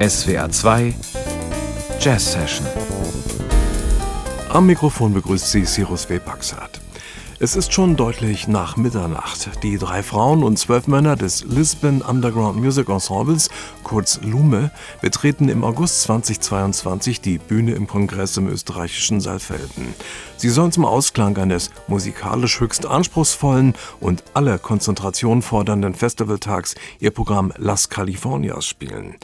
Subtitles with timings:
[0.00, 0.92] SWR 2
[2.00, 2.66] Jazz Session.
[4.48, 6.18] Am Mikrofon begrüßt Sie Cyrus W.
[6.18, 6.80] Baxat.
[7.38, 9.50] Es ist schon deutlich nach Mitternacht.
[9.62, 13.50] Die drei Frauen und zwölf Männer des Lisbon Underground Music Ensembles,
[13.84, 19.94] kurz LUME, betreten im August 2022 die Bühne im Kongress im österreichischen Saalfelden.
[20.40, 27.52] Sie sollen zum Ausklang eines musikalisch höchst anspruchsvollen und alle Konzentration fordernden Festivaltags ihr Programm
[27.58, 29.16] Las Californias spielen.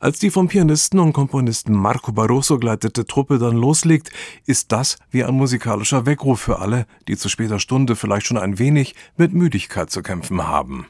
[0.00, 4.12] Als die vom Pianisten und Komponisten Marco Barroso geleitete Truppe dann loslegt,
[4.46, 8.58] ist das wie ein musikalischer Weckruf für alle, die zu später Stunde vielleicht schon ein
[8.58, 10.86] wenig mit Müdigkeit zu kämpfen haben.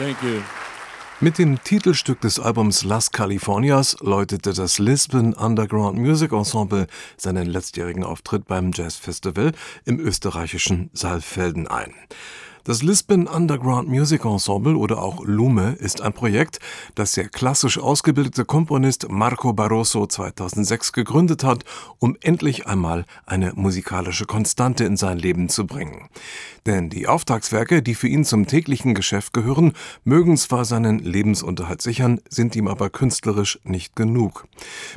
[0.00, 0.40] Thank you.
[1.20, 6.86] Mit dem Titelstück des Albums Las Californias läutete das Lisbon Underground Music Ensemble
[7.18, 9.52] seinen letztjährigen Auftritt beim Jazz Festival
[9.84, 11.92] im österreichischen Saalfelden ein.
[12.64, 16.58] Das Lisbon Underground Music Ensemble oder auch Lume ist ein Projekt,
[16.94, 21.64] das der klassisch ausgebildete Komponist Marco Barroso 2006 gegründet hat,
[21.98, 26.08] um endlich einmal eine musikalische Konstante in sein Leben zu bringen.
[26.66, 29.72] Denn die Auftragswerke, die für ihn zum täglichen Geschäft gehören,
[30.04, 34.46] mögen zwar seinen Lebensunterhalt sichern, sind ihm aber künstlerisch nicht genug.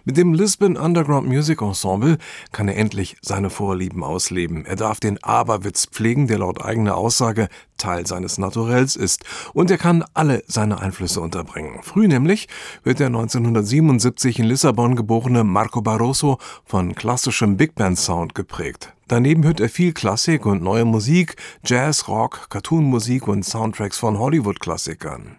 [0.06, 2.18] Mit dem Lisbon Underground Music Ensemble
[2.52, 4.66] kann er endlich seine Vorlieben ausleben.
[4.66, 7.48] Er darf den Aberwitz pflegen, der laut eigener Aussage
[7.78, 9.24] Teil seines Naturells ist,
[9.54, 11.80] und er kann alle seine Einflüsse unterbringen.
[11.84, 12.48] Früh nämlich
[12.84, 18.94] wird der 1977 in Lissabon geborene Marco Barroso von klassischem Big Band Sound geprägt.
[19.08, 21.36] Daneben hört er viel Klassik und neue Musik,
[21.66, 25.36] Jazz, Rock, Cartoonmusik und Soundtracks von Hollywood-Klassikern.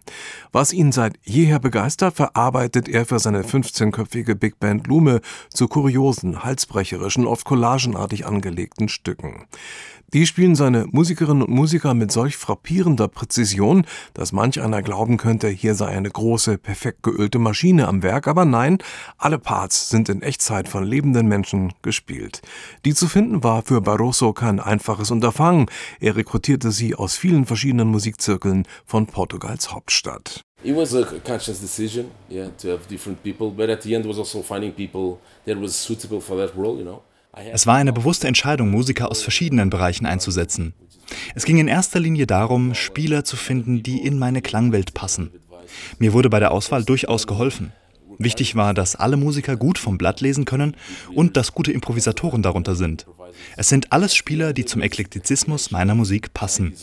[0.53, 6.45] Was ihn seit jeher begeistert, verarbeitet er für seine 15-köpfige Big Band Lume zu kuriosen,
[6.45, 9.47] halsbrecherischen, oft collagenartig angelegten Stücken.
[10.13, 15.49] Die spielen seine Musikerinnen und Musiker mit solch frappierender Präzision, dass manch einer glauben könnte,
[15.49, 18.79] hier sei eine große, perfekt geölte Maschine am Werk, aber nein,
[19.19, 22.41] alle Parts sind in Echtzeit von lebenden Menschen gespielt.
[22.87, 25.67] Die zu finden war für Barroso kein einfaches Unterfangen.
[26.01, 30.41] Er rekrutierte sie aus vielen verschiedenen Musikzirkeln von Portugals Hauptstadt.
[30.63, 34.19] It was a conscious decision, yeah, to have different people, but at the end was
[34.19, 37.03] also finding people that was suitable for that role, you know.
[37.53, 40.75] Es war eine bewusste Entscheidung, Musiker aus verschiedenen Bereichen einzusetzen.
[41.35, 45.31] Es ging in erster Linie darum, Spieler zu finden, die in meine Klangwelt passen.
[45.99, 47.73] Mir wurde bei der Auswahl durchaus geholfen.
[48.19, 50.77] Wichtig war, dass alle Musiker gut vom Blatt lesen können
[51.15, 53.07] und dass gute Improvisatoren darunter sind.
[53.57, 56.75] Es sind alles Spieler, die zum Eklektizismus meiner Musik passen.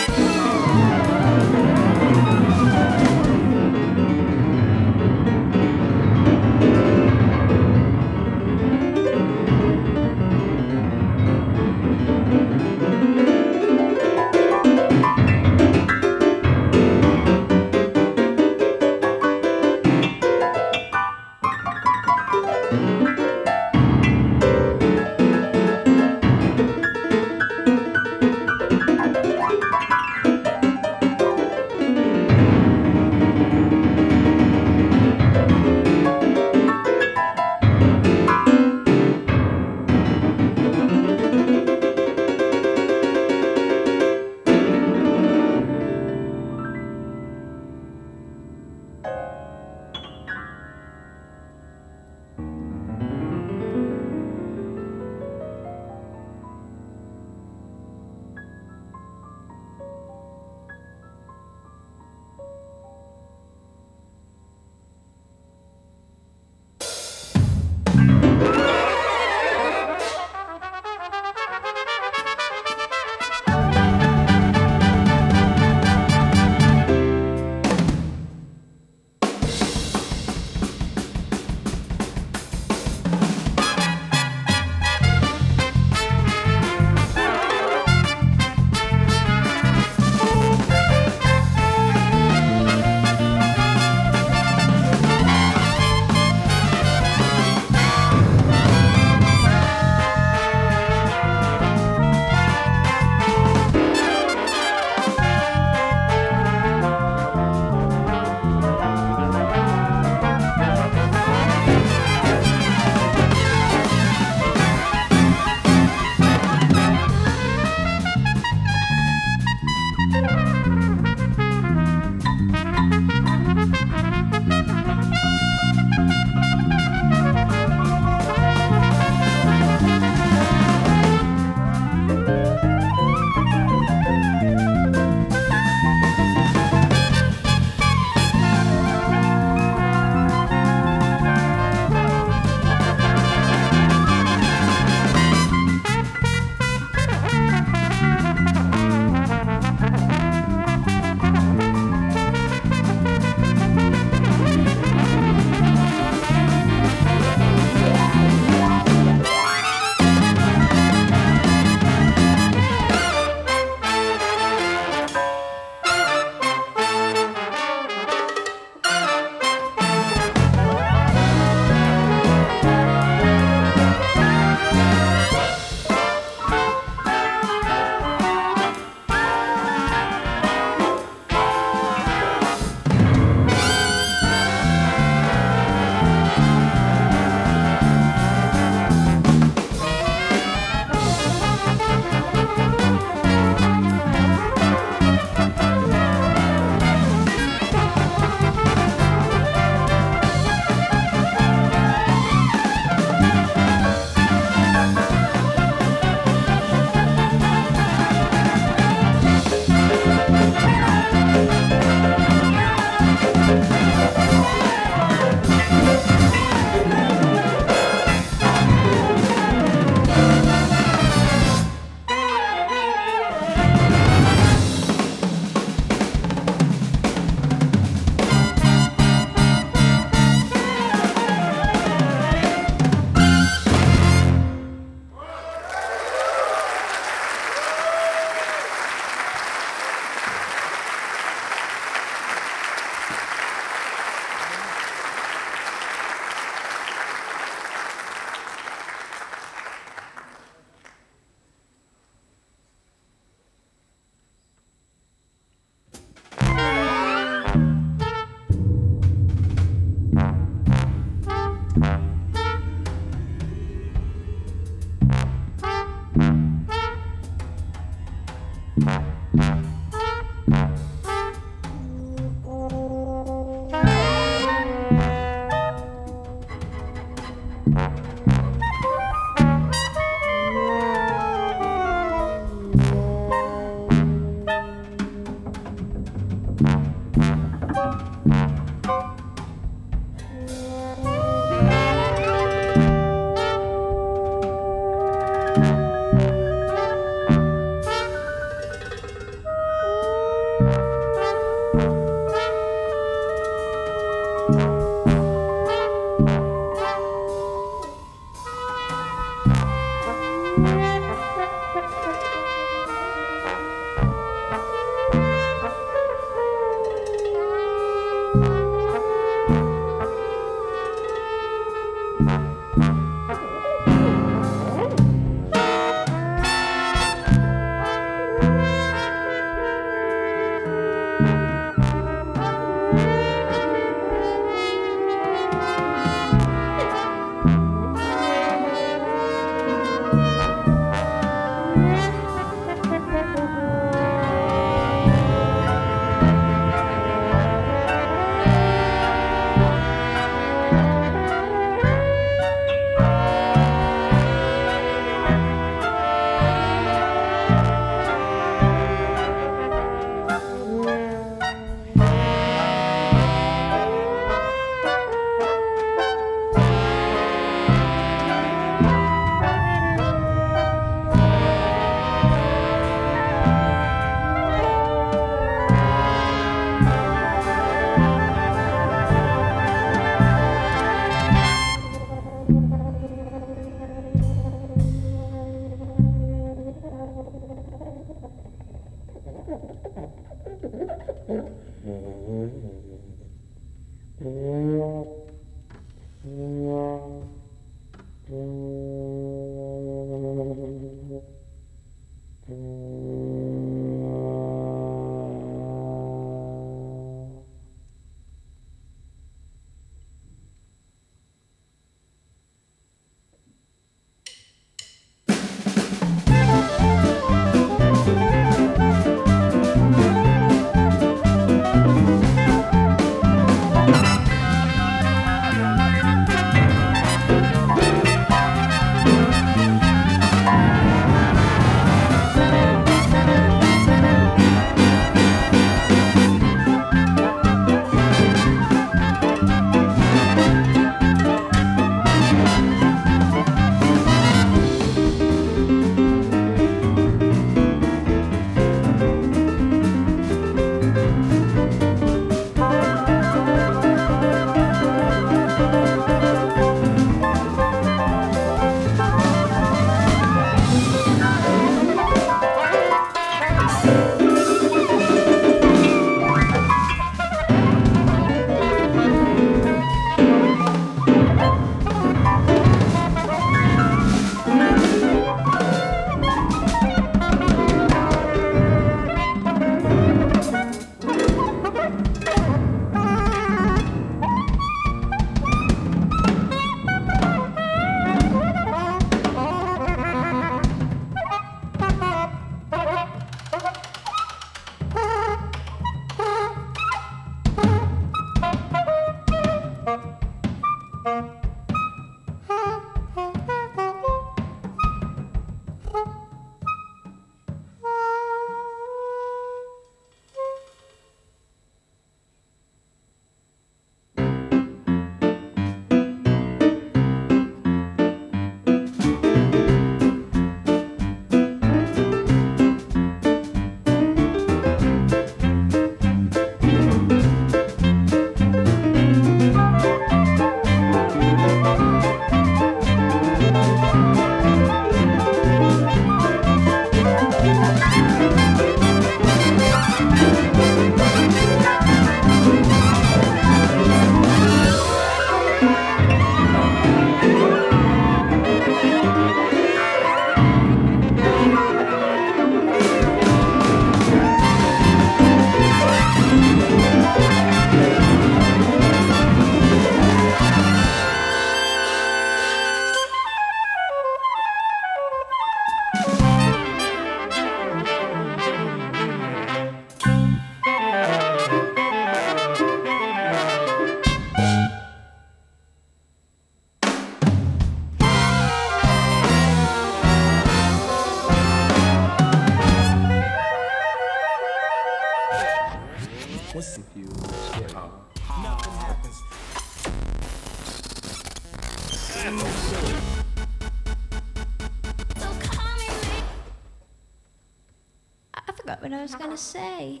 [599.36, 600.00] Say.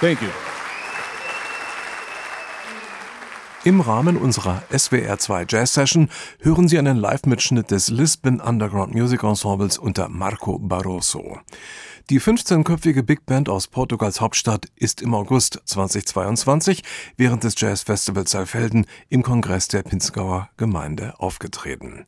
[0.00, 0.49] Thank you.
[3.62, 6.08] Im Rahmen unserer SWR2 Jazz Session
[6.40, 11.38] hören Sie einen Live-Mitschnitt des Lisbon Underground Music Ensembles unter Marco Barroso.
[12.08, 16.82] Die 15-köpfige Big Band aus Portugals Hauptstadt ist im August 2022
[17.16, 22.06] während des Jazzfestivals Saalfelden im Kongress der Pinzgauer Gemeinde aufgetreten.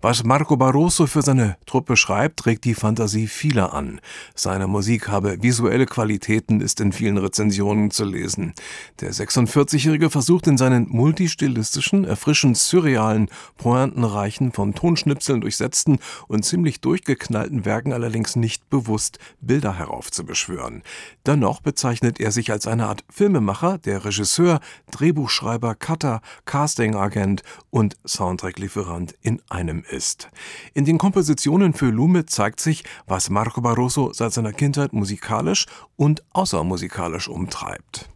[0.00, 4.00] Was Marco Barroso für seine Truppe schreibt, regt die Fantasie vieler an.
[4.34, 8.54] Seine Musik habe visuelle Qualitäten, ist in vielen Rezensionen zu lesen.
[9.00, 13.28] Der 46-Jährige versucht in seinen multistilistischen, erfrischend surrealen,
[13.58, 20.82] pointenreichen, von Tonschnipseln durchsetzten und ziemlich durchgeknallten Werken allerdings nicht bewusst Bilder heraufzubeschwören.
[21.26, 29.14] Dennoch bezeichnet er sich als eine Art Filmemacher, der Regisseur, Drehbuchschreiber, Cutter, Castingagent und Soundtracklieferant
[29.20, 30.30] in einem ist.
[30.72, 36.24] In den Kompositionen für Lume zeigt sich, was Marco Barroso seit seiner Kindheit musikalisch und
[36.32, 38.08] außermusikalisch umtreibt.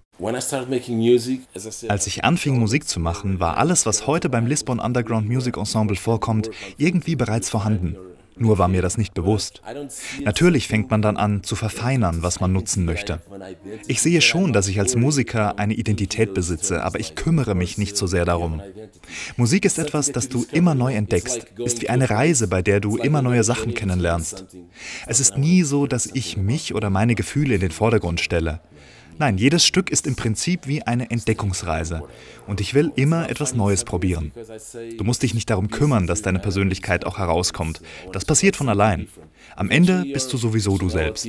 [1.88, 5.96] Als ich anfing, Musik zu machen, war alles, was heute beim Lisbon Underground Music Ensemble
[5.96, 7.96] vorkommt, irgendwie bereits vorhanden.
[8.38, 9.62] Nur war mir das nicht bewusst.
[10.22, 13.20] Natürlich fängt man dann an zu verfeinern, was man nutzen möchte.
[13.86, 17.96] Ich sehe schon, dass ich als Musiker eine Identität besitze, aber ich kümmere mich nicht
[17.96, 18.60] so sehr darum.
[19.36, 22.98] Musik ist etwas, das du immer neu entdeckst, ist wie eine Reise, bei der du
[22.98, 24.44] immer neue Sachen kennenlernst.
[25.06, 28.60] Es ist nie so, dass ich mich oder meine Gefühle in den Vordergrund stelle.
[29.18, 32.02] Nein, jedes Stück ist im Prinzip wie eine Entdeckungsreise.
[32.46, 34.32] Und ich will immer etwas Neues probieren.
[34.96, 37.80] Du musst dich nicht darum kümmern, dass deine Persönlichkeit auch herauskommt.
[38.12, 39.08] Das passiert von allein.
[39.54, 41.26] Am Ende bist du sowieso du selbst.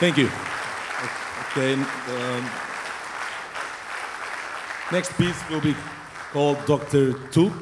[0.00, 0.30] Thank you.
[1.50, 1.74] Okay.
[1.74, 2.50] Um,
[4.90, 5.76] next piece will be
[6.32, 7.12] called Dr.
[7.28, 7.52] Tulp.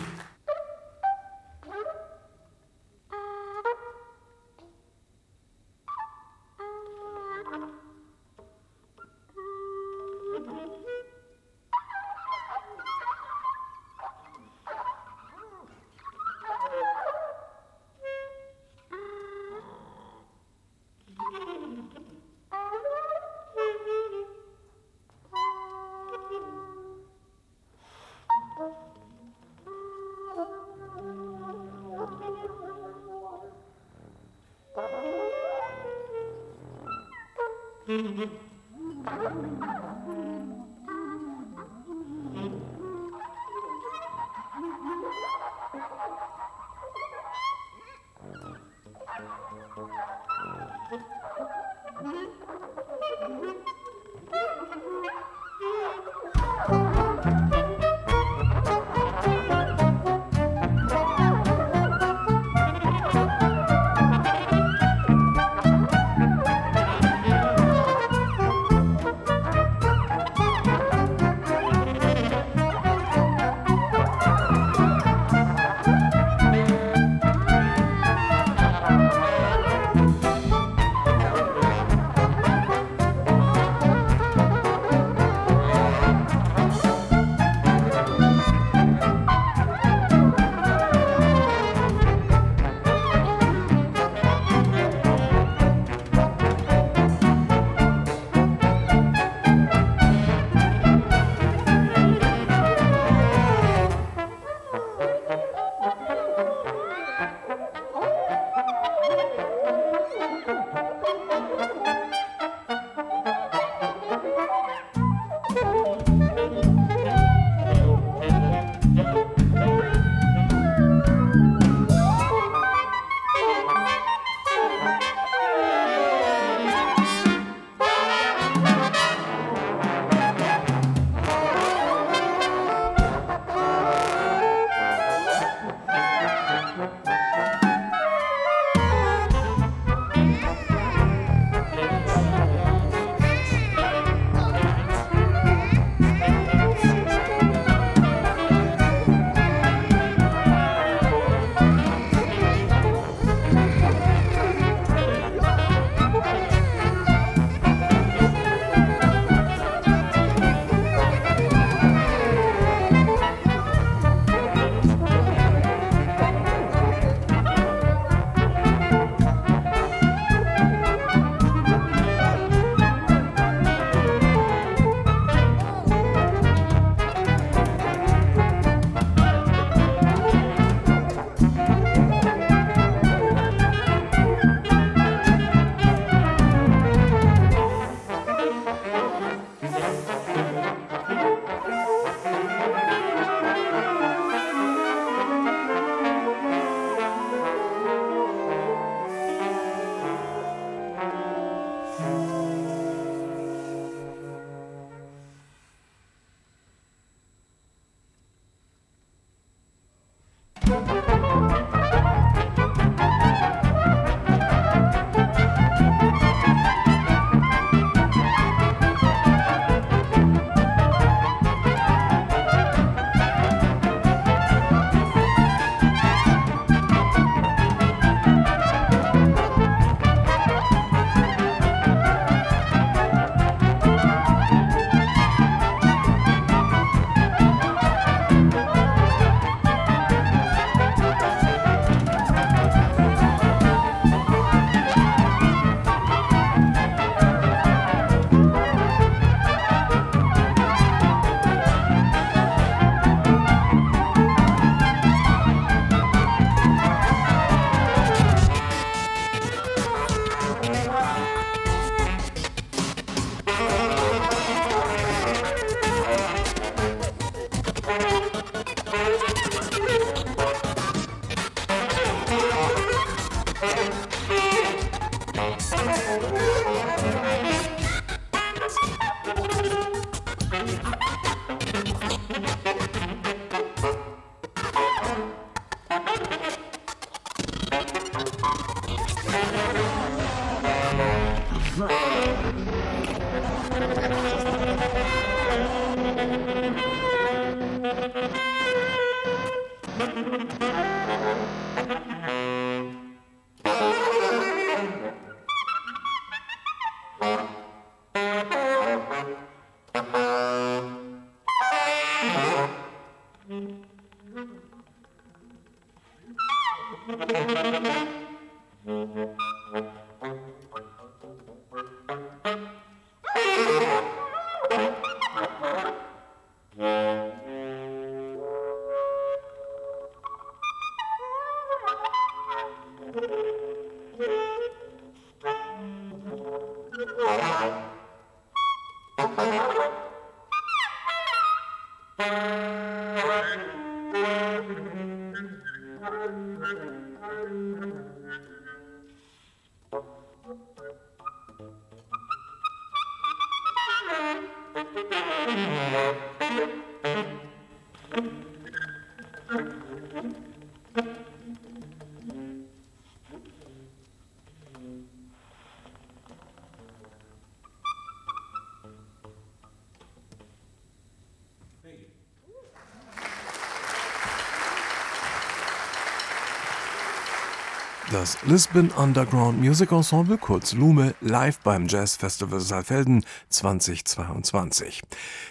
[378.11, 385.03] Das Lisbon Underground Music Ensemble, kurz Lume, live beim Jazz Festival Saalfelden 2022.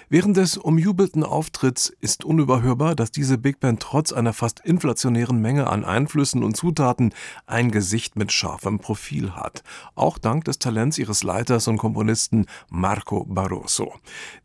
[0.09, 5.67] Während des umjubelten Auftritts ist unüberhörbar, dass diese Big Band trotz einer fast inflationären Menge
[5.67, 7.13] an Einflüssen und Zutaten
[7.45, 9.61] ein Gesicht mit scharfem Profil hat.
[9.93, 13.93] Auch dank des Talents ihres Leiters und Komponisten Marco Barroso.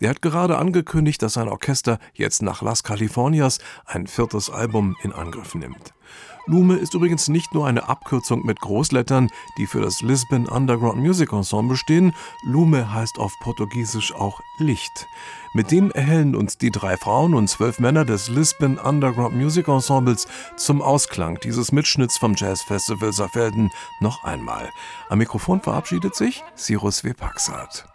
[0.03, 5.13] Der hat gerade angekündigt, dass sein Orchester jetzt nach Las Californias ein viertes Album in
[5.13, 5.95] Angriff nimmt.
[6.47, 11.33] Lume ist übrigens nicht nur eine Abkürzung mit Großlettern, die für das Lisbon Underground Music
[11.33, 12.15] Ensemble stehen.
[12.43, 15.07] Lume heißt auf Portugiesisch auch Licht.
[15.55, 20.27] Mit dem erhellen uns die drei Frauen und zwölf Männer des Lisbon Underground Music Ensembles
[20.57, 24.71] zum Ausklang dieses Mitschnitts vom Jazz Festival Saarfelden noch einmal.
[25.11, 27.13] Am Mikrofon verabschiedet sich Cyrus W.
[27.13, 27.92] Paxat.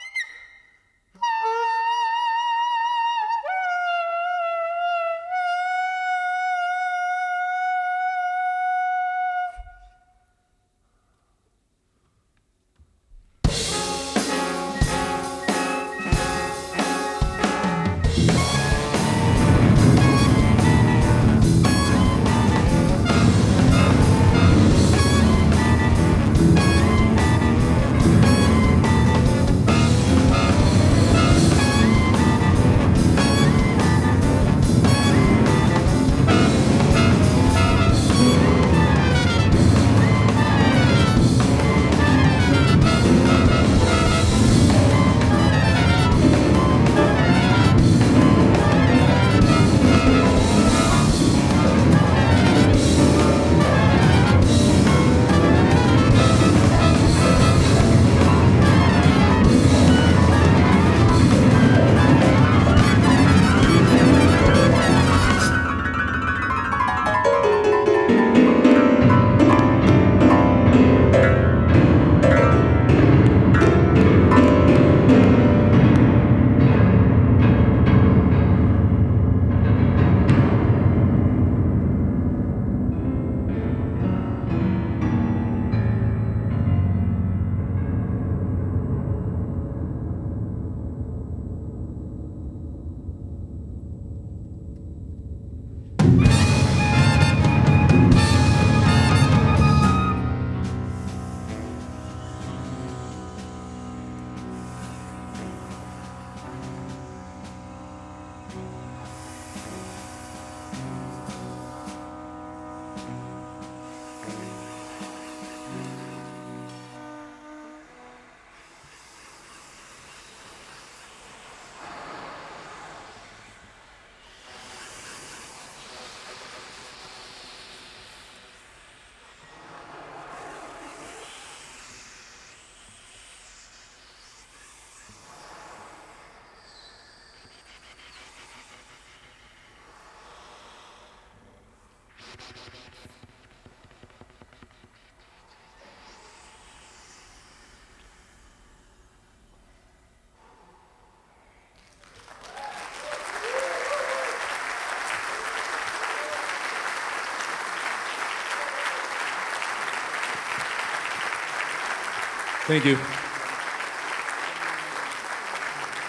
[162.68, 162.98] Thank you.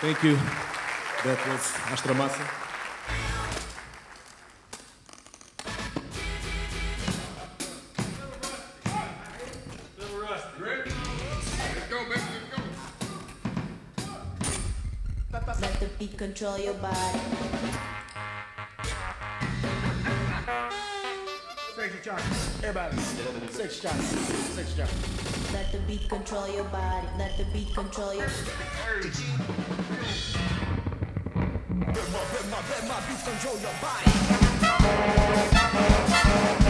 [0.00, 0.34] Thank you.
[1.22, 2.44] That was Astramassa.
[15.60, 17.18] Let the beat control your body.
[21.76, 22.47] Sexy Johnny.
[22.68, 22.98] Everybody.
[23.50, 24.02] Sexy Johnny.
[24.02, 24.92] Sexy Johnny.
[25.54, 27.06] Let the beat control your body.
[27.16, 28.36] Let the beat control your Let
[32.12, 33.72] my, let my, let my beat control your
[36.60, 36.67] body.